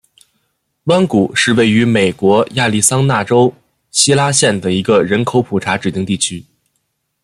[0.85, 3.53] 弯谷是位于美国亚利桑那州
[3.91, 6.43] 希拉县的一个人口普查指定地区。